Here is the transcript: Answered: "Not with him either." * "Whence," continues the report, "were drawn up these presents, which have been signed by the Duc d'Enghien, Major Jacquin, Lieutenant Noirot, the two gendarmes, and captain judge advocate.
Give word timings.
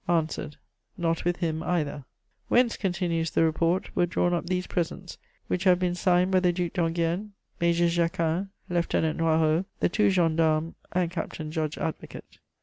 Answered: 0.09 0.57
"Not 0.97 1.25
with 1.25 1.35
him 1.37 1.61
either." 1.61 2.05
* 2.27 2.47
"Whence," 2.47 2.75
continues 2.75 3.29
the 3.29 3.43
report, 3.43 3.95
"were 3.95 4.07
drawn 4.07 4.33
up 4.33 4.47
these 4.47 4.65
presents, 4.65 5.19
which 5.45 5.65
have 5.65 5.77
been 5.77 5.93
signed 5.93 6.31
by 6.31 6.39
the 6.39 6.51
Duc 6.51 6.73
d'Enghien, 6.73 7.33
Major 7.59 7.85
Jacquin, 7.87 8.49
Lieutenant 8.67 9.19
Noirot, 9.19 9.65
the 9.79 9.89
two 9.89 10.09
gendarmes, 10.09 10.73
and 10.91 11.11
captain 11.11 11.51
judge 11.51 11.77
advocate. 11.77 12.39